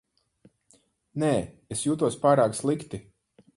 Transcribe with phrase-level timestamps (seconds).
[1.25, 1.29] Nē,
[1.77, 3.05] es jūtos pārāk slikti.